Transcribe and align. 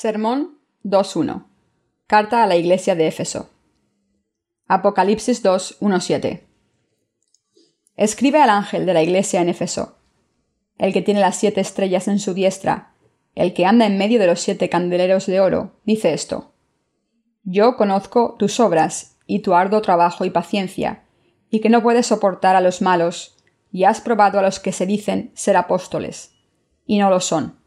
Sermón 0.00 0.56
2.1. 0.82 1.44
Carta 2.06 2.42
a 2.42 2.46
la 2.46 2.56
Iglesia 2.56 2.94
de 2.94 3.06
Éfeso. 3.06 3.50
Apocalipsis 4.66 5.44
2.1.7. 5.44 6.40
Escribe 7.96 8.40
al 8.40 8.48
ángel 8.48 8.86
de 8.86 8.94
la 8.94 9.02
Iglesia 9.02 9.42
en 9.42 9.50
Éfeso, 9.50 9.98
el 10.78 10.94
que 10.94 11.02
tiene 11.02 11.20
las 11.20 11.36
siete 11.36 11.60
estrellas 11.60 12.08
en 12.08 12.18
su 12.18 12.32
diestra, 12.32 12.94
el 13.34 13.52
que 13.52 13.66
anda 13.66 13.84
en 13.84 13.98
medio 13.98 14.18
de 14.18 14.26
los 14.26 14.40
siete 14.40 14.70
candeleros 14.70 15.26
de 15.26 15.38
oro, 15.38 15.72
dice 15.84 16.14
esto. 16.14 16.54
Yo 17.42 17.76
conozco 17.76 18.36
tus 18.38 18.58
obras 18.58 19.18
y 19.26 19.40
tu 19.40 19.52
arduo 19.52 19.82
trabajo 19.82 20.24
y 20.24 20.30
paciencia, 20.30 21.04
y 21.50 21.60
que 21.60 21.68
no 21.68 21.82
puedes 21.82 22.06
soportar 22.06 22.56
a 22.56 22.62
los 22.62 22.80
malos, 22.80 23.36
y 23.70 23.84
has 23.84 24.00
probado 24.00 24.38
a 24.38 24.42
los 24.42 24.60
que 24.60 24.72
se 24.72 24.86
dicen 24.86 25.30
ser 25.34 25.58
apóstoles, 25.58 26.32
y 26.86 26.98
no 26.98 27.10
lo 27.10 27.20
son 27.20 27.59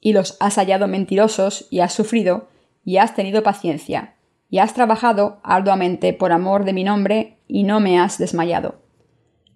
y 0.00 0.12
los 0.12 0.36
has 0.40 0.56
hallado 0.56 0.88
mentirosos 0.88 1.66
y 1.70 1.80
has 1.80 1.92
sufrido, 1.92 2.48
y 2.84 2.96
has 2.96 3.14
tenido 3.14 3.42
paciencia, 3.42 4.14
y 4.48 4.58
has 4.58 4.74
trabajado 4.74 5.40
arduamente 5.42 6.12
por 6.12 6.32
amor 6.32 6.64
de 6.64 6.72
mi 6.72 6.84
nombre, 6.84 7.38
y 7.46 7.64
no 7.64 7.80
me 7.80 8.00
has 8.00 8.18
desmayado. 8.18 8.80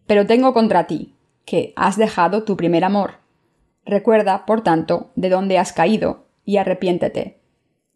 Pero 0.06 0.26
tengo 0.26 0.52
contra 0.52 0.86
ti, 0.86 1.14
que 1.44 1.72
has 1.76 1.96
dejado 1.96 2.44
tu 2.44 2.56
primer 2.56 2.84
amor. 2.84 3.18
Recuerda, 3.84 4.46
por 4.46 4.62
tanto, 4.62 5.10
de 5.16 5.30
dónde 5.30 5.58
has 5.58 5.72
caído, 5.72 6.26
y 6.44 6.58
arrepiéntete, 6.58 7.40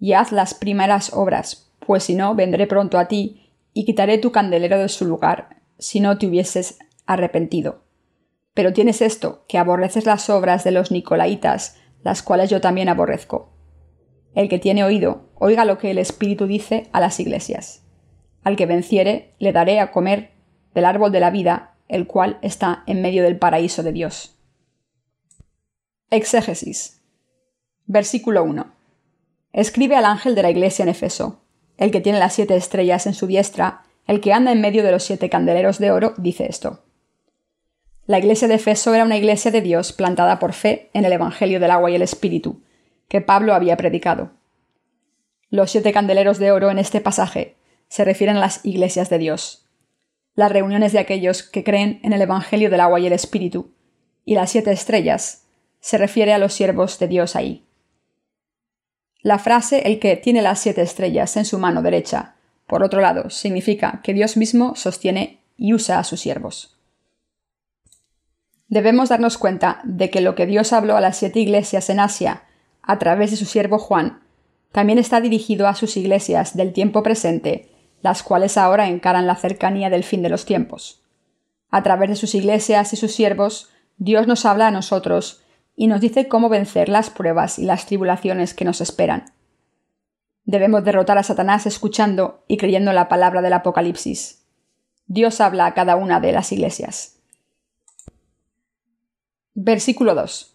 y 0.00 0.14
haz 0.14 0.32
las 0.32 0.54
primeras 0.54 1.12
obras, 1.12 1.70
pues 1.86 2.04
si 2.04 2.14
no, 2.14 2.34
vendré 2.34 2.66
pronto 2.66 2.98
a 2.98 3.08
ti, 3.08 3.50
y 3.72 3.84
quitaré 3.84 4.18
tu 4.18 4.32
candelero 4.32 4.78
de 4.78 4.88
su 4.88 5.04
lugar, 5.04 5.60
si 5.78 6.00
no 6.00 6.18
te 6.18 6.26
hubieses 6.26 6.78
arrepentido. 7.06 7.82
Pero 8.54 8.72
tienes 8.72 9.02
esto, 9.02 9.44
que 9.48 9.58
aborreces 9.58 10.04
las 10.04 10.28
obras 10.30 10.64
de 10.64 10.72
los 10.72 10.90
nicolaitas, 10.90 11.76
las 12.02 12.22
cuales 12.22 12.50
yo 12.50 12.60
también 12.60 12.88
aborrezco. 12.88 13.50
El 14.34 14.48
que 14.48 14.58
tiene 14.58 14.84
oído, 14.84 15.30
oiga 15.34 15.64
lo 15.64 15.78
que 15.78 15.90
el 15.90 15.98
Espíritu 15.98 16.46
dice 16.46 16.88
a 16.92 17.00
las 17.00 17.18
iglesias. 17.20 17.84
Al 18.42 18.56
que 18.56 18.66
venciere, 18.66 19.34
le 19.38 19.52
daré 19.52 19.80
a 19.80 19.90
comer 19.90 20.32
del 20.74 20.84
árbol 20.84 21.12
de 21.12 21.20
la 21.20 21.30
vida, 21.30 21.74
el 21.88 22.06
cual 22.06 22.38
está 22.42 22.82
en 22.86 23.02
medio 23.02 23.22
del 23.22 23.38
paraíso 23.38 23.82
de 23.82 23.92
Dios. 23.92 24.36
Exégesis. 26.10 27.02
Versículo 27.86 28.44
1. 28.44 28.66
Escribe 29.52 29.96
al 29.96 30.04
ángel 30.04 30.34
de 30.34 30.42
la 30.42 30.50
iglesia 30.50 30.82
en 30.82 30.90
Efeso. 30.90 31.42
El 31.76 31.90
que 31.90 32.00
tiene 32.00 32.18
las 32.18 32.34
siete 32.34 32.56
estrellas 32.56 33.06
en 33.06 33.14
su 33.14 33.26
diestra, 33.26 33.82
el 34.06 34.20
que 34.20 34.32
anda 34.32 34.52
en 34.52 34.60
medio 34.60 34.82
de 34.82 34.92
los 34.92 35.02
siete 35.02 35.28
candeleros 35.30 35.78
de 35.78 35.90
oro, 35.90 36.14
dice 36.16 36.46
esto. 36.48 36.84
La 38.08 38.18
iglesia 38.18 38.48
de 38.48 38.54
Efeso 38.54 38.94
era 38.94 39.04
una 39.04 39.18
iglesia 39.18 39.50
de 39.50 39.60
Dios 39.60 39.92
plantada 39.92 40.38
por 40.38 40.54
fe 40.54 40.88
en 40.94 41.04
el 41.04 41.12
Evangelio 41.12 41.60
del 41.60 41.70
agua 41.70 41.90
y 41.90 41.94
el 41.94 42.00
Espíritu, 42.00 42.62
que 43.06 43.20
Pablo 43.20 43.52
había 43.52 43.76
predicado. 43.76 44.30
Los 45.50 45.72
siete 45.72 45.92
candeleros 45.92 46.38
de 46.38 46.50
oro 46.50 46.70
en 46.70 46.78
este 46.78 47.02
pasaje 47.02 47.56
se 47.88 48.06
refieren 48.06 48.38
a 48.38 48.40
las 48.40 48.64
iglesias 48.64 49.10
de 49.10 49.18
Dios, 49.18 49.66
las 50.34 50.50
reuniones 50.50 50.92
de 50.92 51.00
aquellos 51.00 51.42
que 51.42 51.62
creen 51.62 52.00
en 52.02 52.14
el 52.14 52.22
Evangelio 52.22 52.70
del 52.70 52.80
agua 52.80 52.98
y 52.98 53.06
el 53.06 53.12
Espíritu, 53.12 53.74
y 54.24 54.36
las 54.36 54.52
siete 54.52 54.72
estrellas 54.72 55.44
se 55.80 55.98
refiere 55.98 56.32
a 56.32 56.38
los 56.38 56.54
siervos 56.54 56.98
de 56.98 57.08
Dios 57.08 57.36
ahí. 57.36 57.66
La 59.20 59.38
frase 59.38 59.82
el 59.86 59.98
que 59.98 60.16
tiene 60.16 60.40
las 60.40 60.60
siete 60.60 60.80
estrellas 60.80 61.36
en 61.36 61.44
su 61.44 61.58
mano 61.58 61.82
derecha, 61.82 62.36
por 62.66 62.82
otro 62.82 63.02
lado, 63.02 63.28
significa 63.28 64.00
que 64.02 64.14
Dios 64.14 64.38
mismo 64.38 64.76
sostiene 64.76 65.40
y 65.58 65.74
usa 65.74 65.98
a 65.98 66.04
sus 66.04 66.20
siervos. 66.20 66.77
Debemos 68.68 69.08
darnos 69.08 69.38
cuenta 69.38 69.80
de 69.84 70.10
que 70.10 70.20
lo 70.20 70.34
que 70.34 70.46
Dios 70.46 70.72
habló 70.72 70.96
a 70.96 71.00
las 71.00 71.16
siete 71.16 71.40
iglesias 71.40 71.88
en 71.88 72.00
Asia 72.00 72.42
a 72.82 72.98
través 72.98 73.30
de 73.30 73.36
su 73.36 73.46
siervo 73.46 73.78
Juan 73.78 74.20
también 74.72 74.98
está 74.98 75.20
dirigido 75.20 75.66
a 75.66 75.74
sus 75.74 75.96
iglesias 75.96 76.56
del 76.56 76.72
tiempo 76.72 77.02
presente, 77.02 77.70
las 78.02 78.22
cuales 78.22 78.58
ahora 78.58 78.88
encaran 78.88 79.26
la 79.26 79.36
cercanía 79.36 79.90
del 79.90 80.04
fin 80.04 80.22
de 80.22 80.28
los 80.28 80.44
tiempos. 80.44 81.02
A 81.70 81.82
través 81.82 82.10
de 82.10 82.16
sus 82.16 82.34
iglesias 82.34 82.92
y 82.92 82.96
sus 82.96 83.12
siervos, 83.12 83.70
Dios 83.96 84.26
nos 84.26 84.44
habla 84.44 84.68
a 84.68 84.70
nosotros 84.70 85.42
y 85.74 85.86
nos 85.86 86.00
dice 86.00 86.28
cómo 86.28 86.48
vencer 86.48 86.88
las 86.88 87.10
pruebas 87.10 87.58
y 87.58 87.64
las 87.64 87.86
tribulaciones 87.86 88.52
que 88.52 88.64
nos 88.64 88.80
esperan. 88.80 89.32
Debemos 90.44 90.84
derrotar 90.84 91.18
a 91.18 91.22
Satanás 91.22 91.66
escuchando 91.66 92.44
y 92.48 92.56
creyendo 92.56 92.92
la 92.92 93.08
palabra 93.08 93.42
del 93.42 93.52
Apocalipsis. 93.52 94.44
Dios 95.06 95.40
habla 95.40 95.66
a 95.66 95.74
cada 95.74 95.96
una 95.96 96.20
de 96.20 96.32
las 96.32 96.52
iglesias. 96.52 97.17
Versículo 99.60 100.14
2. 100.14 100.54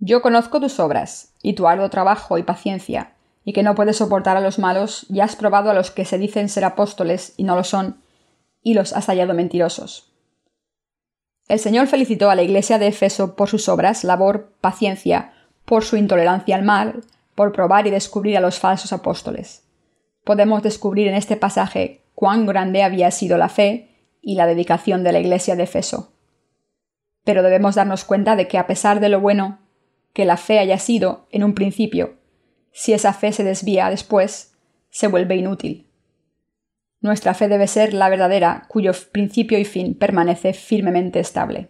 Yo 0.00 0.20
conozco 0.20 0.58
tus 0.58 0.80
obras, 0.80 1.32
y 1.42 1.52
tu 1.52 1.68
arduo 1.68 1.90
trabajo 1.90 2.38
y 2.38 2.42
paciencia, 2.42 3.12
y 3.44 3.52
que 3.52 3.62
no 3.62 3.76
puedes 3.76 3.98
soportar 3.98 4.36
a 4.36 4.40
los 4.40 4.58
malos, 4.58 5.06
y 5.08 5.20
has 5.20 5.36
probado 5.36 5.70
a 5.70 5.74
los 5.74 5.92
que 5.92 6.04
se 6.04 6.18
dicen 6.18 6.48
ser 6.48 6.64
apóstoles 6.64 7.34
y 7.36 7.44
no 7.44 7.54
lo 7.54 7.62
son, 7.62 8.00
y 8.64 8.74
los 8.74 8.94
has 8.94 9.06
hallado 9.06 9.32
mentirosos. 9.32 10.10
El 11.46 11.60
Señor 11.60 11.86
felicitó 11.86 12.28
a 12.28 12.34
la 12.34 12.42
iglesia 12.42 12.80
de 12.80 12.88
Efeso 12.88 13.36
por 13.36 13.48
sus 13.48 13.68
obras, 13.68 14.02
labor, 14.02 14.50
paciencia, 14.60 15.32
por 15.64 15.84
su 15.84 15.96
intolerancia 15.96 16.56
al 16.56 16.64
mal, 16.64 17.04
por 17.36 17.52
probar 17.52 17.86
y 17.86 17.90
descubrir 17.90 18.36
a 18.36 18.40
los 18.40 18.58
falsos 18.58 18.92
apóstoles. 18.92 19.62
Podemos 20.24 20.64
descubrir 20.64 21.06
en 21.06 21.14
este 21.14 21.36
pasaje 21.36 22.02
cuán 22.16 22.44
grande 22.44 22.82
había 22.82 23.12
sido 23.12 23.38
la 23.38 23.48
fe 23.48 23.94
y 24.20 24.34
la 24.34 24.48
dedicación 24.48 25.04
de 25.04 25.12
la 25.12 25.20
iglesia 25.20 25.54
de 25.54 25.62
Efeso 25.62 26.10
pero 27.26 27.42
debemos 27.42 27.74
darnos 27.74 28.04
cuenta 28.04 28.36
de 28.36 28.46
que 28.46 28.56
a 28.56 28.68
pesar 28.68 29.00
de 29.00 29.08
lo 29.08 29.20
bueno 29.20 29.58
que 30.12 30.24
la 30.24 30.36
fe 30.36 30.60
haya 30.60 30.78
sido 30.78 31.26
en 31.32 31.42
un 31.42 31.54
principio, 31.56 32.14
si 32.70 32.92
esa 32.92 33.12
fe 33.12 33.32
se 33.32 33.42
desvía 33.42 33.90
después, 33.90 34.56
se 34.90 35.08
vuelve 35.08 35.34
inútil. 35.34 35.90
Nuestra 37.00 37.34
fe 37.34 37.48
debe 37.48 37.66
ser 37.66 37.94
la 37.94 38.08
verdadera, 38.08 38.66
cuyo 38.68 38.92
principio 39.10 39.58
y 39.58 39.64
fin 39.64 39.98
permanece 39.98 40.52
firmemente 40.52 41.18
estable. 41.18 41.68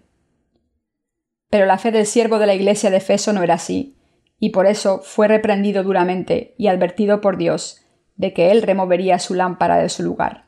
Pero 1.48 1.64
la 1.64 1.78
fe 1.78 1.90
del 1.90 2.04
siervo 2.04 2.38
de 2.38 2.46
la 2.46 2.54
iglesia 2.54 2.90
de 2.90 2.98
Efeso 2.98 3.32
no 3.32 3.42
era 3.42 3.54
así, 3.54 3.96
y 4.38 4.50
por 4.50 4.66
eso 4.66 5.00
fue 5.02 5.26
reprendido 5.26 5.82
duramente 5.82 6.54
y 6.58 6.66
advertido 6.66 7.22
por 7.22 7.38
Dios 7.38 7.82
de 8.16 8.34
que 8.34 8.50
él 8.50 8.60
removería 8.60 9.18
su 9.18 9.32
lámpara 9.32 9.78
de 9.78 9.88
su 9.88 10.02
lugar. 10.02 10.44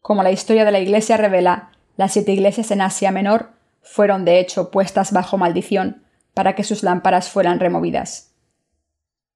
Como 0.00 0.22
la 0.22 0.30
historia 0.30 0.64
de 0.64 0.70
la 0.70 0.78
iglesia 0.78 1.16
revela, 1.16 1.72
las 1.98 2.12
siete 2.12 2.32
iglesias 2.32 2.70
en 2.70 2.80
Asia 2.80 3.10
Menor 3.10 3.50
fueron 3.82 4.24
de 4.24 4.38
hecho 4.38 4.70
puestas 4.70 5.10
bajo 5.10 5.36
maldición 5.36 6.04
para 6.32 6.54
que 6.54 6.62
sus 6.62 6.84
lámparas 6.84 7.28
fueran 7.28 7.58
removidas. 7.58 8.36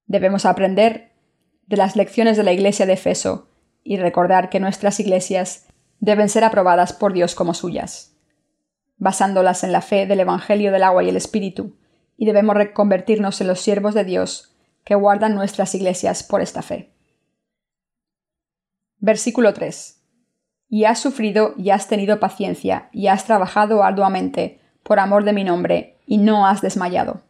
Debemos 0.07 0.47
aprender 0.47 1.11
de 1.67 1.77
las 1.77 1.97
lecciones 1.97 2.37
de 2.37 2.45
la 2.45 2.53
iglesia 2.53 2.87
de 2.87 2.93
Efeso 2.93 3.49
y 3.83 3.97
recordar 3.97 4.49
que 4.49 4.61
nuestras 4.61 5.01
iglesias 5.01 5.67
deben 5.99 6.29
ser 6.29 6.45
aprobadas 6.45 6.93
por 6.93 7.13
Dios 7.13 7.35
como 7.35 7.53
suyas, 7.53 8.15
basándolas 8.97 9.65
en 9.65 9.73
la 9.73 9.81
fe 9.81 10.07
del 10.07 10.21
Evangelio 10.21 10.71
del 10.71 10.85
agua 10.85 11.03
y 11.03 11.09
el 11.09 11.17
Espíritu, 11.17 11.75
y 12.17 12.27
debemos 12.27 12.55
reconvertirnos 12.55 13.41
en 13.41 13.49
los 13.49 13.61
siervos 13.61 13.93
de 13.93 14.05
Dios 14.05 14.55
que 14.85 14.95
guardan 14.95 15.35
nuestras 15.35 15.75
iglesias 15.75 16.23
por 16.23 16.41
esta 16.41 16.63
fe. 16.63 16.93
Versículo 19.01 19.53
3 19.53 20.02
y 20.73 20.87
has 20.87 21.01
sufrido 21.01 21.53
y 21.59 21.69
has 21.69 21.87
tenido 21.87 22.19
paciencia, 22.19 22.89
y 22.93 23.09
has 23.09 23.27
trabajado 23.27 23.85
arduamente 23.85 24.59
por 24.83 25.01
amor 25.01 25.23
de 25.25 25.35
mi 25.35 25.45
nombre, 25.45 25.99
y 26.07 26.17
no 26.17 26.47
has 26.47 26.63
desmayado. 26.63 27.21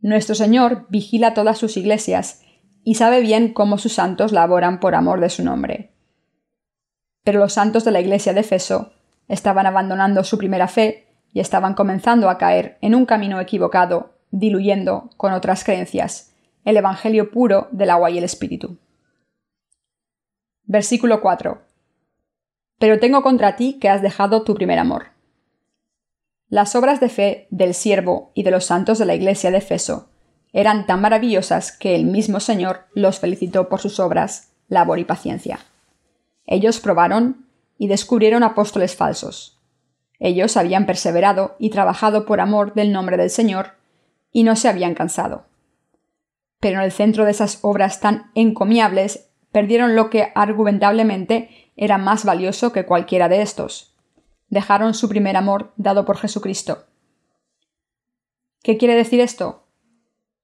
Nuestro 0.00 0.36
Señor 0.36 0.86
vigila 0.90 1.34
todas 1.34 1.58
sus 1.58 1.76
iglesias, 1.76 2.44
y 2.84 2.94
sabe 2.94 3.20
bien 3.20 3.52
cómo 3.52 3.78
sus 3.78 3.94
santos 3.94 4.30
laboran 4.30 4.78
por 4.78 4.94
amor 4.94 5.18
de 5.18 5.28
su 5.28 5.42
nombre. 5.42 5.92
Pero 7.24 7.40
los 7.40 7.54
santos 7.54 7.84
de 7.84 7.90
la 7.90 8.00
iglesia 8.00 8.32
de 8.32 8.42
Efeso 8.42 8.92
estaban 9.26 9.66
abandonando 9.66 10.22
su 10.22 10.38
primera 10.38 10.68
fe 10.68 11.08
y 11.32 11.40
estaban 11.40 11.74
comenzando 11.74 12.30
a 12.30 12.38
caer 12.38 12.78
en 12.80 12.94
un 12.94 13.06
camino 13.06 13.40
equivocado, 13.40 14.20
diluyendo 14.30 15.10
con 15.16 15.32
otras 15.32 15.64
creencias 15.64 16.32
el 16.64 16.76
Evangelio 16.76 17.32
puro 17.32 17.66
del 17.72 17.90
agua 17.90 18.08
y 18.12 18.18
el 18.18 18.24
Espíritu. 18.24 18.78
Versículo 20.62 21.20
4 21.20 21.71
pero 22.82 22.98
tengo 22.98 23.22
contra 23.22 23.54
ti 23.54 23.78
que 23.80 23.88
has 23.88 24.02
dejado 24.02 24.42
tu 24.42 24.54
primer 24.56 24.80
amor. 24.80 25.10
Las 26.48 26.74
obras 26.74 26.98
de 26.98 27.08
fe 27.08 27.46
del 27.48 27.74
siervo 27.74 28.32
y 28.34 28.42
de 28.42 28.50
los 28.50 28.64
santos 28.64 28.98
de 28.98 29.06
la 29.06 29.14
iglesia 29.14 29.52
de 29.52 29.58
Efeso 29.58 30.08
eran 30.52 30.84
tan 30.84 31.00
maravillosas 31.00 31.70
que 31.70 31.94
el 31.94 32.06
mismo 32.06 32.40
Señor 32.40 32.86
los 32.92 33.20
felicitó 33.20 33.68
por 33.68 33.78
sus 33.78 34.00
obras, 34.00 34.50
labor 34.66 34.98
y 34.98 35.04
paciencia. 35.04 35.60
Ellos 36.44 36.80
probaron 36.80 37.46
y 37.78 37.86
descubrieron 37.86 38.42
apóstoles 38.42 38.96
falsos. 38.96 39.60
Ellos 40.18 40.56
habían 40.56 40.84
perseverado 40.84 41.54
y 41.60 41.70
trabajado 41.70 42.26
por 42.26 42.40
amor 42.40 42.74
del 42.74 42.90
nombre 42.90 43.16
del 43.16 43.30
Señor 43.30 43.74
y 44.32 44.42
no 44.42 44.56
se 44.56 44.68
habían 44.68 44.96
cansado. 44.96 45.44
Pero 46.58 46.80
en 46.80 46.84
el 46.86 46.90
centro 46.90 47.26
de 47.26 47.30
esas 47.30 47.60
obras 47.62 48.00
tan 48.00 48.32
encomiables 48.34 49.28
perdieron 49.52 49.94
lo 49.94 50.10
que 50.10 50.32
argumentablemente 50.34 51.61
era 51.76 51.98
más 51.98 52.24
valioso 52.24 52.72
que 52.72 52.86
cualquiera 52.86 53.28
de 53.28 53.42
estos. 53.42 53.94
Dejaron 54.48 54.94
su 54.94 55.08
primer 55.08 55.36
amor 55.36 55.72
dado 55.76 56.04
por 56.04 56.18
Jesucristo. 56.18 56.84
¿Qué 58.62 58.76
quiere 58.76 58.94
decir 58.94 59.20
esto? 59.20 59.66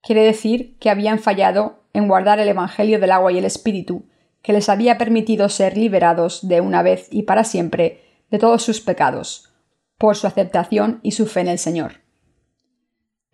Quiere 0.01 0.23
decir 0.23 0.77
que 0.79 0.89
habían 0.89 1.19
fallado 1.19 1.83
en 1.93 2.07
guardar 2.07 2.39
el 2.39 2.47
Evangelio 2.47 2.99
del 2.99 3.11
agua 3.11 3.31
y 3.31 3.37
el 3.37 3.45
Espíritu, 3.45 4.05
que 4.41 4.53
les 4.53 4.69
había 4.69 4.97
permitido 4.97 5.49
ser 5.49 5.77
liberados 5.77 6.47
de 6.47 6.61
una 6.61 6.81
vez 6.81 7.07
y 7.11 7.23
para 7.23 7.43
siempre 7.43 8.03
de 8.29 8.39
todos 8.39 8.63
sus 8.63 8.81
pecados, 8.81 9.53
por 9.97 10.15
su 10.15 10.27
aceptación 10.27 10.99
y 11.03 11.11
su 11.11 11.27
fe 11.27 11.41
en 11.41 11.47
el 11.49 11.59
Señor. 11.59 12.01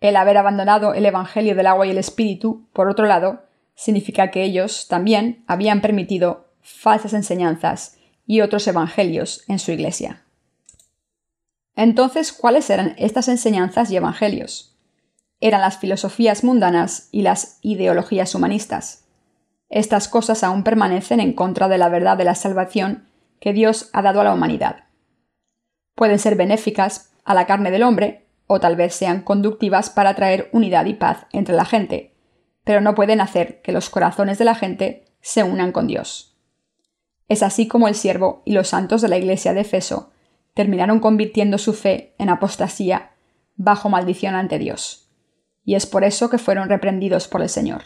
El 0.00 0.16
haber 0.16 0.36
abandonado 0.36 0.94
el 0.94 1.06
Evangelio 1.06 1.54
del 1.54 1.66
agua 1.66 1.86
y 1.86 1.90
el 1.90 1.98
Espíritu, 1.98 2.68
por 2.72 2.88
otro 2.88 3.06
lado, 3.06 3.44
significa 3.74 4.30
que 4.30 4.42
ellos 4.42 4.88
también 4.88 5.44
habían 5.46 5.80
permitido 5.80 6.45
falsas 6.66 7.12
enseñanzas 7.12 7.96
y 8.26 8.40
otros 8.40 8.66
evangelios 8.66 9.44
en 9.46 9.60
su 9.60 9.70
iglesia. 9.70 10.24
Entonces, 11.76 12.32
¿cuáles 12.32 12.68
eran 12.70 12.94
estas 12.98 13.28
enseñanzas 13.28 13.90
y 13.90 13.96
evangelios? 13.96 14.76
Eran 15.40 15.60
las 15.60 15.78
filosofías 15.78 16.42
mundanas 16.42 17.08
y 17.12 17.22
las 17.22 17.58
ideologías 17.62 18.34
humanistas. 18.34 19.04
Estas 19.68 20.08
cosas 20.08 20.42
aún 20.42 20.64
permanecen 20.64 21.20
en 21.20 21.34
contra 21.34 21.68
de 21.68 21.78
la 21.78 21.88
verdad 21.88 22.16
de 22.16 22.24
la 22.24 22.34
salvación 22.34 23.08
que 23.38 23.52
Dios 23.52 23.90
ha 23.92 24.02
dado 24.02 24.20
a 24.20 24.24
la 24.24 24.34
humanidad. 24.34 24.86
Pueden 25.94 26.18
ser 26.18 26.34
benéficas 26.34 27.12
a 27.24 27.34
la 27.34 27.46
carne 27.46 27.70
del 27.70 27.82
hombre, 27.82 28.26
o 28.48 28.58
tal 28.60 28.76
vez 28.76 28.94
sean 28.94 29.22
conductivas 29.22 29.90
para 29.90 30.14
traer 30.14 30.48
unidad 30.52 30.86
y 30.86 30.94
paz 30.94 31.26
entre 31.32 31.54
la 31.54 31.64
gente, 31.64 32.14
pero 32.64 32.80
no 32.80 32.94
pueden 32.94 33.20
hacer 33.20 33.60
que 33.62 33.72
los 33.72 33.90
corazones 33.90 34.38
de 34.38 34.44
la 34.44 34.54
gente 34.54 35.04
se 35.20 35.42
unan 35.42 35.72
con 35.72 35.86
Dios. 35.86 36.35
Es 37.28 37.42
así 37.42 37.66
como 37.66 37.88
el 37.88 37.94
siervo 37.94 38.42
y 38.44 38.52
los 38.52 38.68
santos 38.68 39.02
de 39.02 39.08
la 39.08 39.18
iglesia 39.18 39.52
de 39.52 39.62
Efeso 39.62 40.12
terminaron 40.54 41.00
convirtiendo 41.00 41.58
su 41.58 41.74
fe 41.74 42.14
en 42.18 42.28
apostasía 42.28 43.10
bajo 43.56 43.88
maldición 43.88 44.34
ante 44.34 44.58
Dios. 44.58 45.10
Y 45.64 45.74
es 45.74 45.86
por 45.86 46.04
eso 46.04 46.30
que 46.30 46.38
fueron 46.38 46.68
reprendidos 46.68 47.28
por 47.28 47.42
el 47.42 47.48
Señor. 47.48 47.82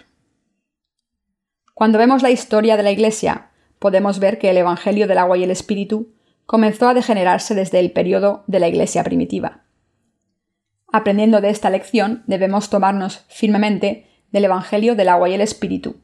Cuando 1.74 1.98
vemos 1.98 2.22
la 2.22 2.30
historia 2.30 2.76
de 2.76 2.82
la 2.82 2.90
Iglesia, 2.90 3.50
podemos 3.78 4.18
ver 4.18 4.38
que 4.38 4.50
el 4.50 4.58
Evangelio 4.58 5.08
del 5.08 5.18
agua 5.18 5.38
y 5.38 5.44
el 5.44 5.50
Espíritu 5.50 6.12
comenzó 6.44 6.88
a 6.88 6.94
degenerarse 6.94 7.54
desde 7.54 7.80
el 7.80 7.92
periodo 7.92 8.44
de 8.46 8.60
la 8.60 8.68
Iglesia 8.68 9.02
primitiva. 9.02 9.64
Aprendiendo 10.92 11.40
de 11.40 11.50
esta 11.50 11.70
lección, 11.70 12.22
debemos 12.26 12.68
tomarnos 12.68 13.24
firmemente 13.28 14.06
del 14.30 14.44
Evangelio 14.44 14.94
del 14.94 15.08
agua 15.08 15.28
y 15.28 15.34
el 15.34 15.40
Espíritu. 15.40 16.02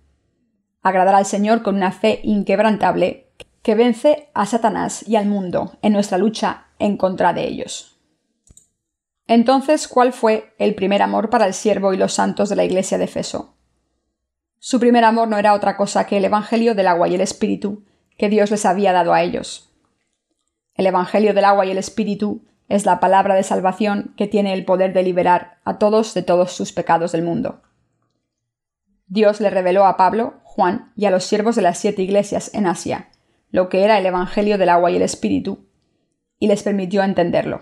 Agradar 0.82 1.14
al 1.14 1.26
Señor 1.26 1.62
con 1.62 1.74
una 1.74 1.92
fe 1.92 2.20
inquebrantable 2.22 3.25
que 3.66 3.74
vence 3.74 4.28
a 4.32 4.46
Satanás 4.46 5.02
y 5.08 5.16
al 5.16 5.26
mundo 5.26 5.76
en 5.82 5.92
nuestra 5.92 6.18
lucha 6.18 6.68
en 6.78 6.96
contra 6.96 7.32
de 7.32 7.48
ellos. 7.48 7.98
Entonces, 9.26 9.88
¿cuál 9.88 10.12
fue 10.12 10.54
el 10.60 10.76
primer 10.76 11.02
amor 11.02 11.30
para 11.30 11.46
el 11.46 11.52
siervo 11.52 11.92
y 11.92 11.96
los 11.96 12.12
santos 12.12 12.48
de 12.48 12.54
la 12.54 12.62
iglesia 12.62 12.96
de 12.96 13.06
Efeso? 13.06 13.56
Su 14.60 14.78
primer 14.78 15.02
amor 15.02 15.26
no 15.26 15.36
era 15.36 15.52
otra 15.52 15.76
cosa 15.76 16.06
que 16.06 16.16
el 16.16 16.24
Evangelio 16.24 16.76
del 16.76 16.86
agua 16.86 17.08
y 17.08 17.16
el 17.16 17.20
Espíritu 17.20 17.84
que 18.16 18.28
Dios 18.28 18.52
les 18.52 18.64
había 18.64 18.92
dado 18.92 19.12
a 19.12 19.22
ellos. 19.22 19.74
El 20.74 20.86
Evangelio 20.86 21.34
del 21.34 21.44
agua 21.44 21.66
y 21.66 21.72
el 21.72 21.78
Espíritu 21.78 22.44
es 22.68 22.86
la 22.86 23.00
palabra 23.00 23.34
de 23.34 23.42
salvación 23.42 24.14
que 24.16 24.28
tiene 24.28 24.52
el 24.52 24.64
poder 24.64 24.92
de 24.92 25.02
liberar 25.02 25.58
a 25.64 25.78
todos 25.78 26.14
de 26.14 26.22
todos 26.22 26.52
sus 26.52 26.72
pecados 26.72 27.10
del 27.10 27.22
mundo. 27.24 27.62
Dios 29.08 29.40
le 29.40 29.50
reveló 29.50 29.86
a 29.86 29.96
Pablo, 29.96 30.34
Juan 30.44 30.92
y 30.94 31.06
a 31.06 31.10
los 31.10 31.24
siervos 31.24 31.56
de 31.56 31.62
las 31.62 31.78
siete 31.78 32.02
iglesias 32.02 32.54
en 32.54 32.68
Asia 32.68 33.08
lo 33.50 33.68
que 33.68 33.84
era 33.84 33.98
el 33.98 34.06
Evangelio 34.06 34.58
del 34.58 34.68
agua 34.68 34.90
y 34.90 34.96
el 34.96 35.02
Espíritu, 35.02 35.66
y 36.38 36.48
les 36.48 36.62
permitió 36.62 37.02
entenderlo. 37.02 37.60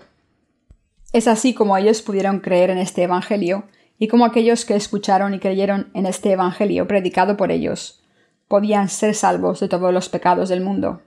Es 1.13 1.27
así 1.27 1.53
como 1.53 1.77
ellos 1.77 2.01
pudieron 2.01 2.39
creer 2.39 2.69
en 2.69 2.77
este 2.77 3.03
Evangelio, 3.03 3.65
y 3.97 4.07
como 4.07 4.25
aquellos 4.25 4.65
que 4.65 4.75
escucharon 4.75 5.33
y 5.33 5.39
creyeron 5.39 5.89
en 5.93 6.05
este 6.05 6.31
Evangelio 6.31 6.87
predicado 6.87 7.37
por 7.37 7.51
ellos, 7.51 8.03
podían 8.47 8.89
ser 8.89 9.15
salvos 9.15 9.59
de 9.59 9.69
todos 9.69 9.93
los 9.93 10.09
pecados 10.09 10.49
del 10.49 10.61
mundo. 10.61 11.01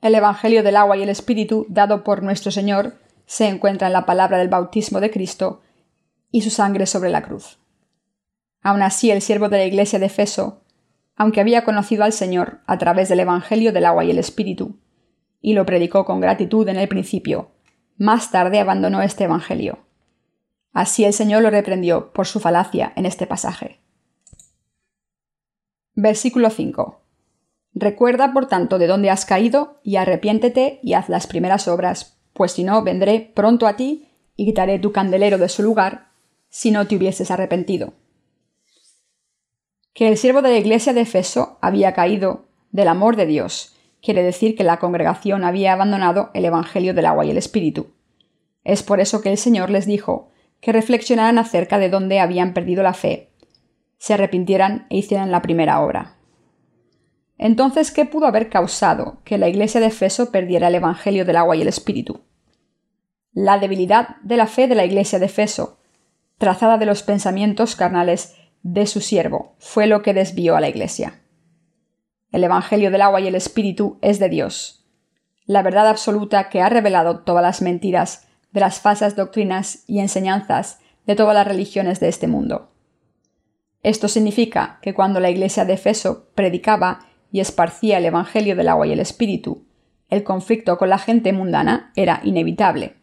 El 0.00 0.14
Evangelio 0.14 0.62
del 0.62 0.76
agua 0.76 0.96
y 0.96 1.02
el 1.02 1.10
Espíritu 1.10 1.66
dado 1.68 2.04
por 2.04 2.22
nuestro 2.22 2.50
Señor 2.50 2.94
se 3.26 3.46
encuentra 3.46 3.88
en 3.88 3.92
la 3.92 4.06
palabra 4.06 4.38
del 4.38 4.48
bautismo 4.48 5.00
de 5.00 5.10
Cristo 5.10 5.60
y 6.30 6.40
su 6.42 6.50
sangre 6.50 6.86
sobre 6.86 7.10
la 7.10 7.22
cruz. 7.22 7.58
Aun 8.62 8.82
así, 8.82 9.10
el 9.10 9.20
siervo 9.20 9.48
de 9.48 9.58
la 9.58 9.66
iglesia 9.66 9.98
de 9.98 10.06
Efeso 10.06 10.62
aunque 11.20 11.42
había 11.42 11.64
conocido 11.64 12.04
al 12.04 12.14
Señor 12.14 12.60
a 12.66 12.78
través 12.78 13.10
del 13.10 13.20
Evangelio 13.20 13.74
del 13.74 13.84
agua 13.84 14.04
y 14.04 14.10
el 14.10 14.16
Espíritu, 14.16 14.78
y 15.42 15.52
lo 15.52 15.66
predicó 15.66 16.06
con 16.06 16.18
gratitud 16.18 16.66
en 16.66 16.76
el 16.78 16.88
principio, 16.88 17.50
más 17.98 18.30
tarde 18.30 18.58
abandonó 18.58 19.02
este 19.02 19.24
Evangelio. 19.24 19.80
Así 20.72 21.04
el 21.04 21.12
Señor 21.12 21.42
lo 21.42 21.50
reprendió 21.50 22.10
por 22.14 22.26
su 22.26 22.40
falacia 22.40 22.94
en 22.96 23.04
este 23.04 23.26
pasaje. 23.26 23.80
Versículo 25.92 26.48
5. 26.48 27.02
Recuerda, 27.74 28.32
por 28.32 28.46
tanto, 28.46 28.78
de 28.78 28.86
dónde 28.86 29.10
has 29.10 29.26
caído, 29.26 29.78
y 29.84 29.96
arrepiéntete 29.96 30.80
y 30.82 30.94
haz 30.94 31.10
las 31.10 31.26
primeras 31.26 31.68
obras, 31.68 32.18
pues 32.32 32.52
si 32.52 32.64
no, 32.64 32.82
vendré 32.82 33.30
pronto 33.34 33.66
a 33.66 33.76
ti 33.76 34.08
y 34.36 34.46
quitaré 34.46 34.78
tu 34.78 34.90
candelero 34.90 35.36
de 35.36 35.50
su 35.50 35.62
lugar, 35.62 36.12
si 36.48 36.70
no 36.70 36.86
te 36.86 36.96
hubieses 36.96 37.30
arrepentido 37.30 37.92
que 39.92 40.08
el 40.08 40.16
siervo 40.16 40.42
de 40.42 40.50
la 40.50 40.58
iglesia 40.58 40.92
de 40.92 41.02
Efeso 41.02 41.58
había 41.60 41.92
caído 41.92 42.46
del 42.70 42.88
amor 42.88 43.16
de 43.16 43.26
Dios. 43.26 43.76
Quiere 44.02 44.22
decir 44.22 44.56
que 44.56 44.64
la 44.64 44.78
congregación 44.78 45.44
había 45.44 45.72
abandonado 45.72 46.30
el 46.34 46.44
Evangelio 46.44 46.94
del 46.94 47.06
agua 47.06 47.24
y 47.24 47.30
el 47.30 47.36
Espíritu. 47.36 47.92
Es 48.64 48.82
por 48.82 49.00
eso 49.00 49.20
que 49.20 49.30
el 49.30 49.38
Señor 49.38 49.70
les 49.70 49.86
dijo 49.86 50.30
que 50.60 50.72
reflexionaran 50.72 51.38
acerca 51.38 51.78
de 51.78 51.88
dónde 51.88 52.20
habían 52.20 52.54
perdido 52.54 52.82
la 52.82 52.94
fe, 52.94 53.30
se 53.98 54.14
arrepintieran 54.14 54.86
e 54.90 54.98
hicieran 54.98 55.30
la 55.30 55.42
primera 55.42 55.80
obra. 55.80 56.16
Entonces, 57.36 57.90
¿qué 57.90 58.04
pudo 58.04 58.26
haber 58.26 58.50
causado 58.50 59.20
que 59.24 59.38
la 59.38 59.48
iglesia 59.48 59.80
de 59.80 59.86
Efeso 59.86 60.30
perdiera 60.30 60.68
el 60.68 60.74
Evangelio 60.74 61.24
del 61.24 61.36
agua 61.36 61.56
y 61.56 61.62
el 61.62 61.68
Espíritu? 61.68 62.22
La 63.32 63.58
debilidad 63.58 64.16
de 64.22 64.36
la 64.36 64.46
fe 64.46 64.68
de 64.68 64.74
la 64.74 64.84
iglesia 64.84 65.18
de 65.18 65.26
Efeso, 65.26 65.78
trazada 66.38 66.78
de 66.78 66.86
los 66.86 67.02
pensamientos 67.02 67.76
carnales 67.76 68.34
de 68.62 68.86
su 68.86 69.00
siervo 69.00 69.54
fue 69.58 69.86
lo 69.86 70.02
que 70.02 70.14
desvió 70.14 70.56
a 70.56 70.60
la 70.60 70.68
Iglesia. 70.68 71.20
El 72.32 72.44
Evangelio 72.44 72.90
del 72.90 73.02
agua 73.02 73.20
y 73.20 73.26
el 73.26 73.34
Espíritu 73.34 73.98
es 74.02 74.18
de 74.18 74.28
Dios, 74.28 74.80
la 75.46 75.62
verdad 75.62 75.88
absoluta 75.88 76.48
que 76.48 76.62
ha 76.62 76.68
revelado 76.68 77.20
todas 77.20 77.42
las 77.42 77.60
mentiras 77.60 78.28
de 78.52 78.60
las 78.60 78.80
falsas 78.80 79.16
doctrinas 79.16 79.82
y 79.86 79.98
enseñanzas 79.98 80.78
de 81.06 81.16
todas 81.16 81.34
las 81.34 81.46
religiones 81.46 81.98
de 81.98 82.08
este 82.08 82.28
mundo. 82.28 82.70
Esto 83.82 84.08
significa 84.08 84.78
que 84.82 84.94
cuando 84.94 85.20
la 85.20 85.30
Iglesia 85.30 85.64
de 85.64 85.72
Efeso 85.72 86.28
predicaba 86.34 87.06
y 87.32 87.40
esparcía 87.40 87.98
el 87.98 88.04
Evangelio 88.04 88.54
del 88.54 88.68
agua 88.68 88.86
y 88.86 88.92
el 88.92 89.00
Espíritu, 89.00 89.66
el 90.08 90.22
conflicto 90.22 90.76
con 90.76 90.88
la 90.88 90.98
gente 90.98 91.32
mundana 91.32 91.92
era 91.96 92.20
inevitable. 92.22 92.99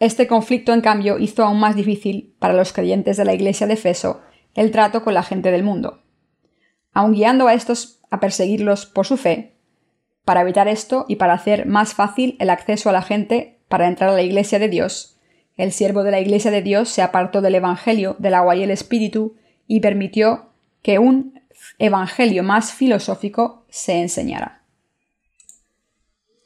Este 0.00 0.26
conflicto, 0.26 0.72
en 0.72 0.80
cambio, 0.80 1.18
hizo 1.18 1.44
aún 1.44 1.60
más 1.60 1.76
difícil 1.76 2.34
para 2.38 2.54
los 2.54 2.72
creyentes 2.72 3.18
de 3.18 3.24
la 3.26 3.34
iglesia 3.34 3.66
de 3.66 3.74
Efeso 3.74 4.22
el 4.54 4.70
trato 4.70 5.04
con 5.04 5.14
la 5.14 5.22
gente 5.22 5.52
del 5.52 5.62
mundo. 5.62 6.02
Aun 6.92 7.12
guiando 7.12 7.46
a 7.46 7.54
estos 7.54 8.00
a 8.10 8.18
perseguirlos 8.18 8.86
por 8.86 9.06
su 9.06 9.16
fe, 9.16 9.54
para 10.24 10.40
evitar 10.40 10.68
esto 10.68 11.04
y 11.06 11.16
para 11.16 11.34
hacer 11.34 11.66
más 11.66 11.94
fácil 11.94 12.36
el 12.40 12.50
acceso 12.50 12.88
a 12.88 12.92
la 12.92 13.02
gente 13.02 13.58
para 13.68 13.86
entrar 13.86 14.10
a 14.10 14.14
la 14.14 14.22
iglesia 14.22 14.58
de 14.58 14.68
Dios, 14.68 15.18
el 15.56 15.70
siervo 15.70 16.02
de 16.02 16.10
la 16.10 16.20
iglesia 16.20 16.50
de 16.50 16.62
Dios 16.62 16.88
se 16.88 17.02
apartó 17.02 17.42
del 17.42 17.54
Evangelio 17.54 18.16
del 18.18 18.34
agua 18.34 18.56
y 18.56 18.62
el 18.62 18.70
Espíritu 18.70 19.36
y 19.66 19.80
permitió 19.80 20.46
que 20.82 20.98
un 20.98 21.40
Evangelio 21.78 22.42
más 22.42 22.72
filosófico 22.72 23.66
se 23.68 24.00
enseñara. 24.00 24.59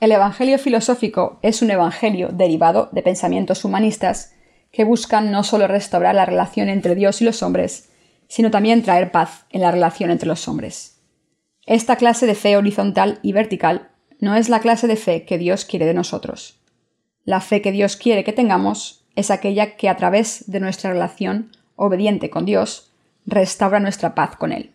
El 0.05 0.13
Evangelio 0.13 0.59
filosófico 0.59 1.39
es 1.41 1.63
un 1.63 1.71
Evangelio 1.71 2.29
derivado 2.29 2.91
de 2.93 3.01
pensamientos 3.01 3.65
humanistas 3.65 4.35
que 4.71 4.85
buscan 4.85 5.31
no 5.31 5.45
solo 5.45 5.67
restaurar 5.67 6.15
la 6.15 6.27
relación 6.27 6.69
entre 6.69 6.95
Dios 6.95 7.23
y 7.23 7.25
los 7.25 7.43
hombres, 7.43 7.89
sino 8.29 8.51
también 8.51 8.83
traer 8.83 9.13
paz 9.13 9.47
en 9.49 9.63
la 9.63 9.71
relación 9.71 10.11
entre 10.11 10.29
los 10.29 10.47
hombres. 10.47 11.01
Esta 11.65 11.97
clase 11.97 12.27
de 12.27 12.35
fe 12.35 12.59
horizontal 12.59 13.19
y 13.23 13.33
vertical 13.33 13.93
no 14.21 14.37
es 14.37 14.51
la 14.51 14.61
clase 14.61 14.89
de 14.89 14.97
fe 14.97 15.25
que 15.25 15.39
Dios 15.39 15.65
quiere 15.65 15.87
de 15.87 15.95
nosotros. 15.95 16.61
La 17.25 17.41
fe 17.41 17.63
que 17.63 17.73
Dios 17.73 17.97
quiere 17.97 18.25
que 18.25 18.35
tengamos 18.35 19.07
es 19.17 19.31
aquella 19.31 19.77
que 19.77 19.89
a 19.89 19.97
través 19.97 20.51
de 20.51 20.61
nuestra 20.61 20.91
relación 20.91 21.57
obediente 21.77 22.29
con 22.29 22.45
Dios 22.45 22.93
restaura 23.25 23.81
nuestra 23.81 24.15
paz 24.15 24.37
con 24.37 24.53
Él. 24.53 24.75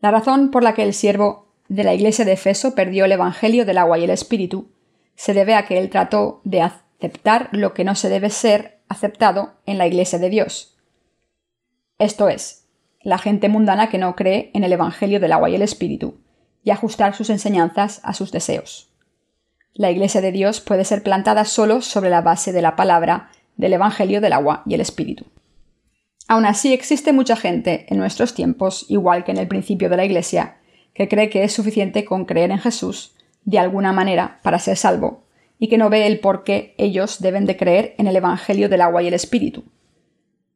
La 0.00 0.10
razón 0.10 0.50
por 0.50 0.62
la 0.62 0.74
que 0.74 0.82
el 0.82 0.92
siervo 0.92 1.45
de 1.68 1.84
la 1.84 1.94
iglesia 1.94 2.24
de 2.24 2.32
Efeso 2.32 2.74
perdió 2.74 3.04
el 3.04 3.12
Evangelio 3.12 3.64
del 3.64 3.78
agua 3.78 3.98
y 3.98 4.04
el 4.04 4.10
Espíritu 4.10 4.72
se 5.16 5.34
debe 5.34 5.54
a 5.54 5.66
que 5.66 5.78
él 5.78 5.90
trató 5.90 6.40
de 6.44 6.62
aceptar 6.62 7.48
lo 7.52 7.74
que 7.74 7.84
no 7.84 7.94
se 7.94 8.08
debe 8.08 8.30
ser 8.30 8.80
aceptado 8.88 9.54
en 9.66 9.78
la 9.78 9.86
iglesia 9.86 10.18
de 10.18 10.30
Dios. 10.30 10.76
Esto 11.98 12.28
es, 12.28 12.68
la 13.02 13.18
gente 13.18 13.48
mundana 13.48 13.88
que 13.88 13.98
no 13.98 14.14
cree 14.14 14.50
en 14.54 14.64
el 14.64 14.72
Evangelio 14.72 15.18
del 15.18 15.32
agua 15.32 15.48
y 15.48 15.54
el 15.54 15.62
Espíritu, 15.62 16.20
y 16.62 16.70
ajustar 16.70 17.14
sus 17.14 17.30
enseñanzas 17.30 18.00
a 18.02 18.12
sus 18.12 18.32
deseos. 18.32 18.92
La 19.72 19.90
iglesia 19.90 20.20
de 20.20 20.32
Dios 20.32 20.60
puede 20.60 20.84
ser 20.84 21.02
plantada 21.02 21.44
solo 21.44 21.80
sobre 21.80 22.10
la 22.10 22.20
base 22.20 22.52
de 22.52 22.62
la 22.62 22.76
palabra 22.76 23.30
del 23.56 23.72
Evangelio 23.72 24.20
del 24.20 24.32
agua 24.32 24.62
y 24.66 24.74
el 24.74 24.80
Espíritu. 24.80 25.26
Aún 26.28 26.44
así, 26.44 26.72
existe 26.72 27.12
mucha 27.12 27.36
gente 27.36 27.86
en 27.88 27.98
nuestros 27.98 28.34
tiempos, 28.34 28.86
igual 28.88 29.24
que 29.24 29.30
en 29.30 29.38
el 29.38 29.48
principio 29.48 29.88
de 29.88 29.96
la 29.96 30.04
Iglesia, 30.04 30.56
que 30.96 31.08
cree 31.08 31.30
que 31.30 31.44
es 31.44 31.52
suficiente 31.52 32.04
con 32.04 32.24
creer 32.24 32.50
en 32.50 32.58
Jesús, 32.58 33.14
de 33.44 33.58
alguna 33.58 33.92
manera, 33.92 34.40
para 34.42 34.58
ser 34.58 34.76
salvo, 34.76 35.24
y 35.58 35.68
que 35.68 35.78
no 35.78 35.90
ve 35.90 36.06
el 36.06 36.20
por 36.20 36.42
qué 36.42 36.74
ellos 36.78 37.20
deben 37.20 37.46
de 37.46 37.56
creer 37.56 37.94
en 37.98 38.06
el 38.06 38.16
Evangelio 38.16 38.68
del 38.68 38.80
agua 38.80 39.02
y 39.02 39.08
el 39.08 39.14
Espíritu. 39.14 39.64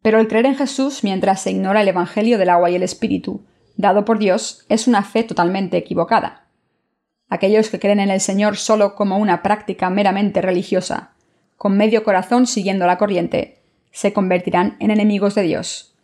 Pero 0.03 0.19
el 0.19 0.29
creer 0.29 0.47
en 0.47 0.57
Jesús 0.57 1.05
mientras 1.05 1.43
se 1.43 1.51
ignora 1.51 1.83
el 1.83 1.89
Evangelio 1.89 2.39
del 2.39 2.49
agua 2.49 2.71
y 2.71 2.75
el 2.75 2.83
Espíritu, 2.83 3.45
dado 3.77 4.05
por 4.05 4.19
Dios, 4.19 4.65
es 4.69 4.89
una 4.89 5.03
fe 5.03 5.23
totalmente 5.23 5.77
equivocada. 5.77 6.47
Aquellos 7.29 7.69
que 7.69 7.79
creen 7.79 8.01
en 8.01 8.11
el 8.11 8.21
Señor 8.21 8.57
solo 8.57 8.95
como 8.95 9.19
una 9.19 9.43
práctica 9.43 9.91
meramente 9.91 10.43
religiosa, 10.43 11.13
con 11.57 11.77
medio 11.77 12.03
corazón 12.03 12.47
siguiendo 12.47 12.87
la 12.87 12.99
corriente, 12.99 13.61
se 13.93 14.13
convertirán 14.13 14.77
en 14.81 14.91
enemigos 14.91 15.35
de 15.35 15.43
Dios. 15.43 15.95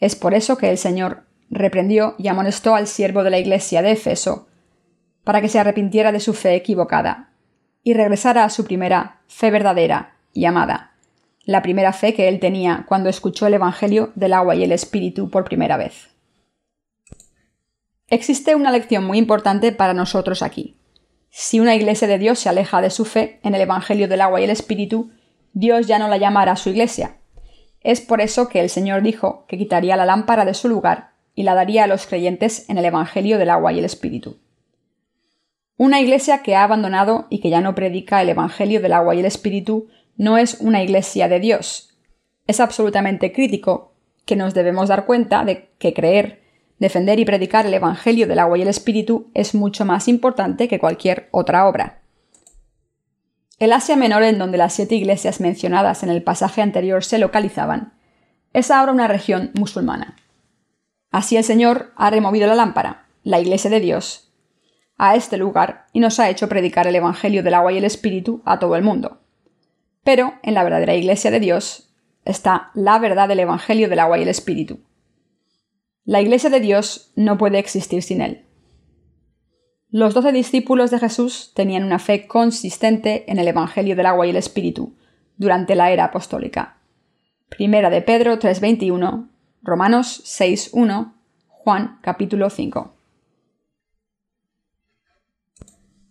Es 0.00 0.16
por 0.16 0.34
eso 0.34 0.58
que 0.58 0.70
el 0.70 0.78
Señor 0.78 1.23
reprendió 1.54 2.14
y 2.18 2.28
amonestó 2.28 2.74
al 2.74 2.86
siervo 2.86 3.22
de 3.22 3.30
la 3.30 3.38
iglesia 3.38 3.80
de 3.80 3.92
Efeso, 3.92 4.48
para 5.22 5.40
que 5.40 5.48
se 5.48 5.58
arrepintiera 5.58 6.12
de 6.12 6.20
su 6.20 6.34
fe 6.34 6.54
equivocada 6.54 7.30
y 7.82 7.94
regresara 7.94 8.44
a 8.44 8.50
su 8.50 8.64
primera 8.64 9.22
fe 9.28 9.50
verdadera 9.50 10.16
y 10.32 10.44
amada, 10.44 10.94
la 11.44 11.62
primera 11.62 11.92
fe 11.92 12.12
que 12.12 12.28
él 12.28 12.40
tenía 12.40 12.84
cuando 12.88 13.08
escuchó 13.08 13.46
el 13.46 13.54
Evangelio 13.54 14.12
del 14.14 14.32
agua 14.32 14.54
y 14.54 14.64
el 14.64 14.72
Espíritu 14.72 15.30
por 15.30 15.44
primera 15.44 15.76
vez. 15.76 16.10
Existe 18.08 18.54
una 18.54 18.70
lección 18.70 19.04
muy 19.04 19.18
importante 19.18 19.72
para 19.72 19.94
nosotros 19.94 20.42
aquí. 20.42 20.76
Si 21.30 21.60
una 21.60 21.74
iglesia 21.74 22.06
de 22.06 22.18
Dios 22.18 22.38
se 22.38 22.48
aleja 22.48 22.80
de 22.80 22.90
su 22.90 23.04
fe 23.04 23.40
en 23.42 23.54
el 23.54 23.60
Evangelio 23.62 24.08
del 24.08 24.20
agua 24.20 24.40
y 24.40 24.44
el 24.44 24.50
Espíritu, 24.50 25.10
Dios 25.52 25.86
ya 25.86 25.98
no 25.98 26.08
la 26.08 26.16
llamará 26.16 26.56
su 26.56 26.70
iglesia, 26.70 27.16
es 27.80 28.00
por 28.00 28.20
eso 28.20 28.48
que 28.48 28.60
el 28.60 28.70
Señor 28.70 29.02
dijo 29.02 29.44
que 29.46 29.58
quitaría 29.58 29.96
la 29.96 30.06
lámpara 30.06 30.44
de 30.44 30.54
su 30.54 30.68
lugar 30.68 31.13
y 31.34 31.42
la 31.42 31.54
daría 31.54 31.84
a 31.84 31.86
los 31.86 32.06
creyentes 32.06 32.68
en 32.68 32.78
el 32.78 32.84
Evangelio 32.84 33.38
del 33.38 33.50
agua 33.50 33.72
y 33.72 33.78
el 33.78 33.84
Espíritu. 33.84 34.38
Una 35.76 36.00
iglesia 36.00 36.42
que 36.42 36.54
ha 36.54 36.62
abandonado 36.62 37.26
y 37.30 37.40
que 37.40 37.50
ya 37.50 37.60
no 37.60 37.74
predica 37.74 38.22
el 38.22 38.28
Evangelio 38.28 38.80
del 38.80 38.92
agua 38.92 39.14
y 39.14 39.20
el 39.20 39.26
Espíritu 39.26 39.88
no 40.16 40.38
es 40.38 40.60
una 40.60 40.82
iglesia 40.82 41.28
de 41.28 41.40
Dios. 41.40 41.96
Es 42.46 42.60
absolutamente 42.60 43.32
crítico 43.32 43.94
que 44.24 44.36
nos 44.36 44.54
debemos 44.54 44.88
dar 44.88 45.06
cuenta 45.06 45.44
de 45.44 45.70
que 45.78 45.92
creer, 45.92 46.42
defender 46.78 47.18
y 47.18 47.24
predicar 47.24 47.66
el 47.66 47.74
Evangelio 47.74 48.26
del 48.26 48.38
agua 48.38 48.56
y 48.58 48.62
el 48.62 48.68
Espíritu 48.68 49.30
es 49.34 49.54
mucho 49.54 49.84
más 49.84 50.06
importante 50.06 50.68
que 50.68 50.78
cualquier 50.78 51.28
otra 51.32 51.66
obra. 51.66 52.02
El 53.58 53.72
Asia 53.72 53.96
Menor, 53.96 54.22
en 54.24 54.38
donde 54.38 54.58
las 54.58 54.74
siete 54.74 54.94
iglesias 54.94 55.40
mencionadas 55.40 56.02
en 56.02 56.10
el 56.10 56.22
pasaje 56.22 56.62
anterior 56.62 57.04
se 57.04 57.18
localizaban, 57.18 57.94
es 58.52 58.70
ahora 58.70 58.92
una 58.92 59.08
región 59.08 59.50
musulmana. 59.54 60.16
Así 61.14 61.36
el 61.36 61.44
Señor 61.44 61.92
ha 61.94 62.10
removido 62.10 62.48
la 62.48 62.56
lámpara, 62.56 63.06
la 63.22 63.38
iglesia 63.38 63.70
de 63.70 63.78
Dios, 63.78 64.32
a 64.96 65.14
este 65.14 65.36
lugar 65.36 65.86
y 65.92 66.00
nos 66.00 66.18
ha 66.18 66.28
hecho 66.28 66.48
predicar 66.48 66.88
el 66.88 66.96
Evangelio 66.96 67.44
del 67.44 67.54
agua 67.54 67.72
y 67.72 67.78
el 67.78 67.84
Espíritu 67.84 68.42
a 68.44 68.58
todo 68.58 68.74
el 68.74 68.82
mundo. 68.82 69.20
Pero 70.02 70.32
en 70.42 70.54
la 70.54 70.64
verdadera 70.64 70.96
iglesia 70.96 71.30
de 71.30 71.38
Dios 71.38 71.94
está 72.24 72.72
la 72.74 72.98
verdad 72.98 73.28
del 73.28 73.38
Evangelio 73.38 73.88
del 73.88 74.00
agua 74.00 74.18
y 74.18 74.22
el 74.22 74.28
Espíritu. 74.28 74.80
La 76.04 76.20
iglesia 76.20 76.50
de 76.50 76.58
Dios 76.58 77.12
no 77.14 77.38
puede 77.38 77.60
existir 77.60 78.02
sin 78.02 78.20
él. 78.20 78.46
Los 79.90 80.14
doce 80.14 80.32
discípulos 80.32 80.90
de 80.90 80.98
Jesús 80.98 81.52
tenían 81.54 81.84
una 81.84 82.00
fe 82.00 82.26
consistente 82.26 83.30
en 83.30 83.38
el 83.38 83.46
Evangelio 83.46 83.94
del 83.94 84.06
agua 84.06 84.26
y 84.26 84.30
el 84.30 84.36
Espíritu 84.36 84.96
durante 85.36 85.76
la 85.76 85.92
era 85.92 86.06
apostólica. 86.06 86.80
Primera 87.50 87.88
de 87.88 88.02
Pedro 88.02 88.36
3:21, 88.40 89.28
Romanos 89.66 90.20
6:1, 90.26 91.14
Juan 91.48 91.98
capítulo 92.02 92.50
5. 92.50 92.92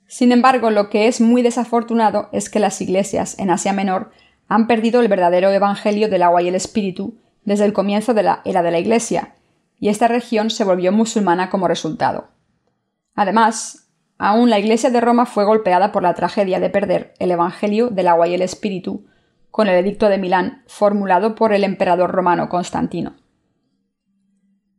Sin 0.08 0.32
embargo, 0.32 0.72
lo 0.72 0.90
que 0.90 1.08
es 1.08 1.22
muy 1.22 1.44
desafortunado 1.44 2.30
es 2.32 2.50
que 2.50 2.58
las 2.58 2.82
iglesias 2.82 3.38
en 3.38 3.52
Asia 3.52 3.72
Menor 3.72 4.10
han 4.48 4.66
perdido 4.66 5.02
el 5.02 5.08
verdadero 5.08 5.52
Evangelio 5.52 6.10
del 6.10 6.24
agua 6.24 6.42
y 6.42 6.48
el 6.48 6.56
Espíritu 6.56 7.20
desde 7.46 7.66
el 7.66 7.74
comienzo 7.74 8.16
de 8.16 8.24
la 8.24 8.42
era 8.44 8.64
de 8.64 8.72
la 8.72 8.80
Iglesia, 8.80 9.36
y 9.80 9.90
esta 9.90 10.08
región 10.08 10.50
se 10.50 10.64
volvió 10.64 10.92
musulmana 10.92 11.52
como 11.52 11.68
resultado. 11.68 12.30
Además, 13.14 13.88
aún 14.18 14.50
la 14.50 14.58
Iglesia 14.58 14.90
de 14.90 15.00
Roma 15.00 15.28
fue 15.28 15.46
golpeada 15.46 15.92
por 15.92 16.02
la 16.02 16.16
tragedia 16.16 16.60
de 16.60 16.72
perder 16.72 17.14
el 17.20 17.30
Evangelio 17.30 17.90
del 17.90 18.08
agua 18.08 18.28
y 18.28 18.34
el 18.34 18.42
Espíritu 18.42 19.06
con 19.52 19.68
el 19.68 19.76
Edicto 19.76 20.10
de 20.10 20.18
Milán 20.18 20.64
formulado 20.66 21.36
por 21.36 21.54
el 21.54 21.64
emperador 21.64 22.10
romano 22.10 22.50
Constantino. 22.50 23.14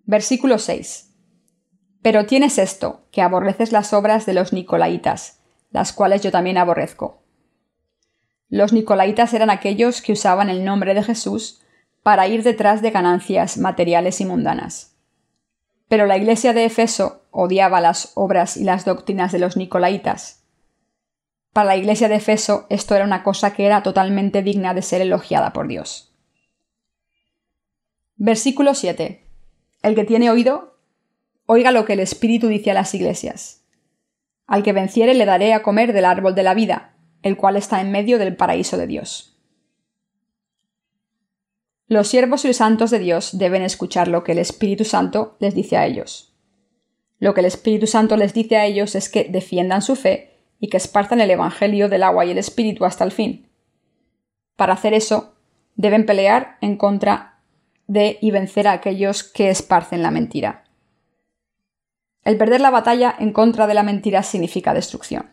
Versículo 0.07 0.59
6. 0.59 1.11
Pero 2.03 2.27
tienes 2.27 2.59
esto, 2.59 3.07
que 3.11 3.23
aborreces 3.23 3.73
las 3.73 3.95
obras 3.95 4.27
de 4.27 4.35
los 4.35 4.53
Nicolaitas, 4.53 5.41
las 5.71 5.95
cuales 5.95 6.21
yo 6.23 6.31
también 6.31 6.59
aborrezco. 6.59 7.23
Los 8.51 8.75
Nicolaitas 8.75 9.33
eran 9.33 9.49
aquellos 9.49 10.03
que 10.03 10.13
usaban 10.13 10.51
el 10.51 10.65
nombre 10.65 10.93
de 10.93 11.03
Jesús 11.03 11.63
para 12.03 12.29
ir 12.29 12.43
detrás 12.43 12.83
de 12.83 12.91
ganancias 12.91 13.57
materiales 13.57 14.21
y 14.21 14.27
mundanas. 14.27 14.95
Pero 15.89 16.05
la 16.05 16.19
iglesia 16.19 16.53
de 16.53 16.67
Efeso 16.67 17.23
odiaba 17.31 17.81
las 17.81 18.13
obras 18.15 18.59
y 18.59 18.65
las 18.65 18.85
doctrinas 18.85 19.33
de 19.33 19.39
los 19.39 19.57
Nicolaitas. 19.57 20.45
Para 21.55 21.69
la 21.69 21.77
iglesia 21.77 22.09
de 22.09 22.17
Efeso 22.17 22.67
esto 22.69 22.95
era 22.95 23.05
una 23.05 23.23
cosa 23.23 23.55
que 23.55 23.65
era 23.65 23.83
totalmente 23.83 24.43
digna 24.43 24.75
de 24.75 24.83
ser 24.83 25.01
elogiada 25.01 25.55
por 25.55 25.67
Dios. 25.67 26.13
Versículo 28.17 28.75
7. 28.75 29.24
El 29.85 29.95
que 29.95 30.05
tiene 30.05 30.31
oído, 30.31 30.79
oiga 31.45 31.71
lo 31.71 31.85
que 31.85 31.93
el 31.93 32.01
Espíritu 32.01 32.49
dice 32.49 32.71
a 32.71 32.75
las 32.75 32.95
iglesias. 32.95 33.67
Al 34.47 34.63
que 34.63 34.73
venciere 34.73 35.13
le 35.13 35.27
daré 35.27 35.53
a 35.53 35.63
comer 35.63 35.93
del 35.93 36.07
árbol 36.07 36.35
de 36.35 36.43
la 36.43 36.55
vida, 36.55 36.97
el 37.21 37.37
cual 37.37 37.59
está 37.59 37.83
en 37.83 37.93
medio 37.93 38.19
del 38.19 38.35
paraíso 38.35 38.79
de 38.79 38.87
Dios. 38.87 39.39
Los 41.87 42.09
siervos 42.09 42.47
y 42.47 42.49
los 42.49 42.57
santos 42.57 42.91
de 42.91 42.99
Dios 42.99 43.37
deben 43.37 43.61
escuchar 43.61 44.09
lo 44.09 44.25
que 44.25 44.33
el 44.33 44.39
Espíritu 44.39 44.87
Santo 44.87 45.37
les 45.39 45.55
dice 45.55 45.77
a 45.77 45.85
ellos. 45.85 46.35
Lo 47.19 47.35
que 47.35 47.41
el 47.41 47.47
Espíritu 47.47 47.87
Santo 47.87 48.17
les 48.17 48.33
dice 48.33 48.57
a 48.57 48.65
ellos 48.65 48.95
es 48.95 49.11
que 49.11 49.25
defiendan 49.25 49.83
su 49.83 49.97
fe 49.97 50.41
y 50.59 50.69
que 50.69 50.79
esparzan 50.79 51.21
el 51.21 51.31
Evangelio 51.31 51.91
del 51.91 52.05
agua 52.05 52.25
y 52.25 52.31
el 52.31 52.39
Espíritu 52.39 52.87
hasta 52.87 53.05
el 53.05 53.13
fin. 53.13 53.51
Para 54.57 54.73
hacer 54.73 54.95
eso, 54.95 55.35
deben 55.77 56.07
pelear 56.07 56.57
en 56.63 56.79
contra 56.79 57.34
de 57.87 58.19
y 58.21 58.31
vencer 58.31 58.69
a 58.69 58.73
aquellos 58.73 59.23
que 59.23 59.51
esparcen 59.51 60.03
la 60.03 60.11
mentira. 60.11 60.65
El 62.25 62.39
perder 62.39 62.61
la 62.61 62.71
batalla 62.71 63.15
en 63.19 63.33
contra 63.33 63.67
de 63.67 63.75
la 63.75 63.83
mentira 63.83 64.23
significa 64.23 64.73
destrucción. 64.73 65.31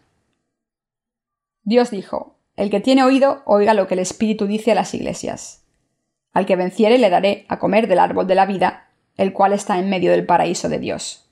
Dios 1.63 1.91
dijo, 1.91 2.38
El 2.55 2.70
que 2.70 2.81
tiene 2.81 3.03
oído, 3.03 3.43
oiga 3.46 3.74
lo 3.74 3.88
que 3.88 3.93
el 3.93 4.00
Espíritu 4.00 4.46
dice 4.46 4.72
a 4.72 4.75
las 4.75 4.93
iglesias. 4.93 5.63
Al 6.34 6.46
que 6.46 6.55
venciere 6.55 6.98
le 6.98 7.10
daré 7.10 7.46
a 7.48 7.60
comer 7.60 7.88
del 7.88 8.00
árbol 8.00 8.27
de 8.27 8.36
la 8.36 8.46
vida, 8.46 8.89
el 9.15 9.34
cual 9.34 9.53
está 9.53 9.77
en 9.79 9.89
medio 9.89 10.12
del 10.12 10.25
paraíso 10.25 10.70
de 10.70 10.79
Dios. 10.79 11.29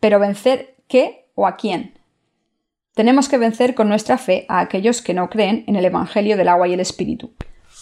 Pero 0.00 0.18
vencer 0.18 0.76
qué 0.88 1.30
o 1.34 1.46
a 1.46 1.56
quién? 1.56 1.98
Tenemos 2.94 3.28
que 3.28 3.38
vencer 3.38 3.74
con 3.74 3.88
nuestra 3.88 4.18
fe 4.18 4.46
a 4.48 4.60
aquellos 4.60 5.02
que 5.02 5.14
no 5.14 5.28
creen 5.28 5.64
en 5.66 5.74
el 5.76 5.84
Evangelio 5.84 6.36
del 6.36 6.48
agua 6.48 6.68
y 6.68 6.74
el 6.74 6.80
Espíritu. 6.80 7.34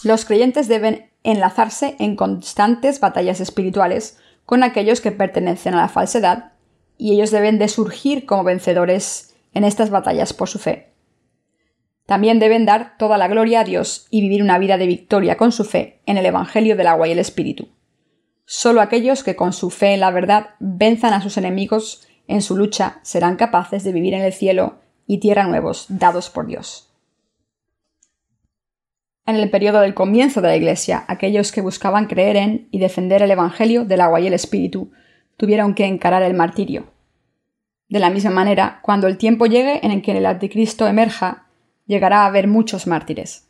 Los 0.03 0.25
creyentes 0.25 0.67
deben 0.67 1.09
enlazarse 1.23 1.95
en 1.99 2.15
constantes 2.15 2.99
batallas 2.99 3.39
espirituales 3.39 4.17
con 4.45 4.63
aquellos 4.63 5.01
que 5.01 5.11
pertenecen 5.11 5.73
a 5.73 5.81
la 5.81 5.87
falsedad, 5.87 6.51
y 6.97 7.13
ellos 7.13 7.31
deben 7.31 7.57
de 7.57 7.69
surgir 7.69 8.25
como 8.25 8.43
vencedores 8.43 9.35
en 9.53 9.63
estas 9.63 9.89
batallas 9.89 10.33
por 10.33 10.49
su 10.49 10.59
fe. 10.59 10.93
También 12.05 12.39
deben 12.39 12.65
dar 12.65 12.97
toda 12.97 13.17
la 13.17 13.29
gloria 13.29 13.61
a 13.61 13.63
Dios 13.63 14.07
y 14.09 14.21
vivir 14.21 14.43
una 14.43 14.59
vida 14.59 14.77
de 14.77 14.87
victoria 14.87 15.37
con 15.37 15.51
su 15.51 15.63
fe 15.63 16.01
en 16.05 16.17
el 16.17 16.25
Evangelio 16.25 16.75
del 16.75 16.87
agua 16.87 17.07
y 17.07 17.11
el 17.11 17.19
Espíritu. 17.19 17.69
Solo 18.45 18.81
aquellos 18.81 19.23
que 19.23 19.37
con 19.37 19.53
su 19.53 19.69
fe 19.69 19.93
en 19.93 20.01
la 20.01 20.11
verdad 20.11 20.49
venzan 20.59 21.13
a 21.13 21.21
sus 21.21 21.37
enemigos 21.37 22.05
en 22.27 22.41
su 22.41 22.57
lucha 22.57 22.99
serán 23.03 23.37
capaces 23.37 23.83
de 23.83 23.93
vivir 23.93 24.13
en 24.13 24.21
el 24.21 24.33
cielo 24.33 24.79
y 25.07 25.19
tierra 25.19 25.45
nuevos 25.45 25.85
dados 25.89 26.29
por 26.29 26.45
Dios. 26.45 26.92
En 29.25 29.37
el 29.37 29.49
periodo 29.49 29.79
del 29.79 29.93
comienzo 29.93 30.41
de 30.41 30.49
la 30.49 30.57
Iglesia, 30.57 31.05
aquellos 31.07 31.53
que 31.53 31.61
buscaban 31.61 32.07
creer 32.07 32.35
en 32.35 32.67
y 32.71 32.79
defender 32.79 33.21
el 33.21 33.31
Evangelio 33.31 33.85
del 33.85 34.01
agua 34.01 34.19
y 34.19 34.27
el 34.27 34.33
Espíritu 34.33 34.91
tuvieron 35.37 35.75
que 35.75 35.85
encarar 35.85 36.23
el 36.23 36.33
martirio. 36.33 36.91
De 37.87 37.99
la 37.99 38.09
misma 38.09 38.31
manera, 38.31 38.79
cuando 38.81 39.07
el 39.07 39.17
tiempo 39.17 39.45
llegue 39.45 39.79
en 39.85 39.91
el 39.91 40.01
que 40.01 40.17
el 40.17 40.25
anticristo 40.25 40.87
emerja, 40.87 41.45
llegará 41.85 42.23
a 42.23 42.25
haber 42.25 42.47
muchos 42.47 42.85
mártires. 42.85 43.47